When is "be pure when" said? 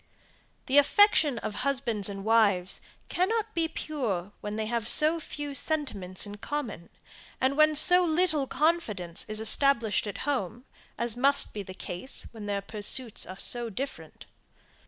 3.53-4.55